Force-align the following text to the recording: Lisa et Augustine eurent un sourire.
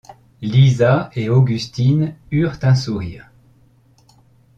Lisa 0.41 1.11
et 1.13 1.29
Augustine 1.29 2.15
eurent 2.31 2.57
un 2.63 2.73
sourire. 2.73 3.29